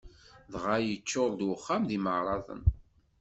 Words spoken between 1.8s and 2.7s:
d imeɛraḍen.